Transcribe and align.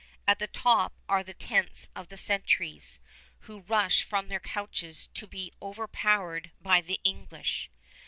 At 0.27 0.39
the 0.39 0.47
top 0.47 0.93
are 1.07 1.23
the 1.23 1.35
tents 1.35 1.91
of 1.95 2.07
the 2.07 2.17
sentries, 2.17 2.99
who 3.41 3.59
rush 3.59 4.01
from 4.03 4.29
their 4.29 4.39
couches 4.39 5.09
to 5.13 5.27
be 5.27 5.53
overpowered 5.61 6.49
by 6.59 6.81
the 6.81 6.99
English. 7.03 7.69